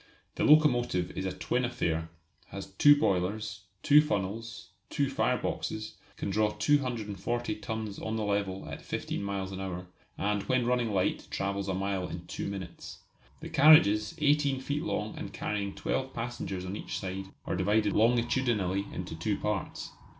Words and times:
The 0.33 0.43
locomotive 0.43 1.11
is 1.15 1.27
a 1.27 1.31
twin 1.31 1.63
affair; 1.63 2.09
has 2.47 2.65
two 2.65 2.95
boilers, 2.95 3.65
two 3.83 4.01
funnels, 4.01 4.69
two 4.89 5.11
fireboxes; 5.11 5.91
can 6.17 6.31
draw 6.31 6.49
240 6.53 7.55
tons 7.57 7.99
on 7.99 8.15
the 8.15 8.23
level 8.25 8.67
at 8.67 8.81
fifteen 8.81 9.21
miles 9.21 9.51
an 9.51 9.61
hour, 9.61 9.85
and 10.17 10.41
when 10.49 10.65
running 10.65 10.91
light 10.91 11.27
travels 11.29 11.67
a 11.67 11.75
mile 11.75 12.07
in 12.07 12.25
two 12.25 12.47
minutes. 12.47 12.97
The 13.41 13.49
carriages, 13.49 14.15
18 14.17 14.59
feet 14.61 14.81
long 14.81 15.15
and 15.19 15.31
carrying 15.33 15.75
twelve 15.75 16.15
passengers 16.15 16.65
on 16.65 16.75
each 16.75 16.97
side, 16.97 17.25
are 17.45 17.55
divided 17.55 17.93
longitudinally 17.93 18.87
into 18.91 19.13
two 19.13 19.37
parts. 19.37 19.91